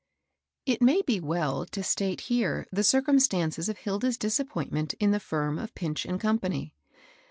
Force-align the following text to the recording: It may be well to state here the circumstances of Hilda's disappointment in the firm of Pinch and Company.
It 0.65 0.81
may 0.81 1.03
be 1.03 1.19
well 1.19 1.63
to 1.67 1.83
state 1.83 2.21
here 2.21 2.65
the 2.71 2.83
circumstances 2.83 3.69
of 3.69 3.77
Hilda's 3.77 4.17
disappointment 4.17 4.95
in 4.95 5.11
the 5.11 5.19
firm 5.19 5.59
of 5.59 5.75
Pinch 5.75 6.05
and 6.07 6.19
Company. 6.19 6.73